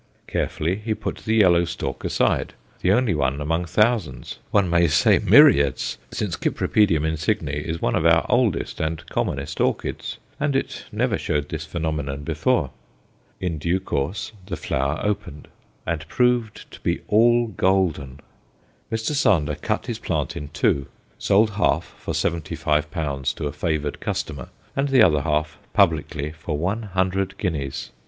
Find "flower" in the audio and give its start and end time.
14.57-14.99